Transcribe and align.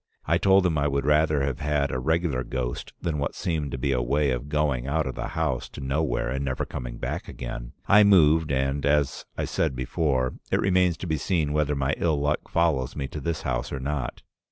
I 0.25 0.39
told 0.39 0.65
him 0.65 0.79
I 0.79 0.87
would 0.87 1.05
rather 1.05 1.43
have 1.43 1.59
had 1.59 1.91
a 1.91 1.99
regular 1.99 2.43
ghost 2.43 2.91
than 3.03 3.19
what 3.19 3.35
seemed 3.35 3.69
to 3.69 3.77
be 3.77 3.91
a 3.91 4.01
way 4.01 4.31
of 4.31 4.49
going 4.49 4.87
out 4.87 5.05
of 5.05 5.13
the 5.13 5.27
house 5.37 5.69
to 5.69 5.79
nowhere 5.79 6.27
and 6.31 6.43
never 6.43 6.65
coming 6.65 6.97
back 6.97 7.27
again. 7.27 7.73
I 7.87 8.03
moved, 8.03 8.51
and, 8.51 8.83
as 8.83 9.25
I 9.37 9.45
said 9.45 9.75
before, 9.75 10.33
it 10.51 10.59
remains 10.59 10.97
to 10.97 11.05
be 11.07 11.17
seen 11.17 11.53
whether 11.53 11.75
my 11.75 11.93
ill 11.97 12.19
luck 12.19 12.49
follows 12.49 12.95
me 12.95 13.07
to 13.09 13.21
this 13.21 13.43
house 13.43 13.71
or 13.71 13.79
not. 13.79 14.23